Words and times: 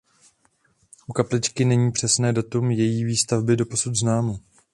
U 1.07 1.13
kapličky 1.13 1.65
není 1.65 1.91
přesné 1.91 2.33
datum 2.33 2.71
její 2.71 3.03
výstavby 3.05 3.57
doposud 3.57 3.95
známo. 3.95 4.39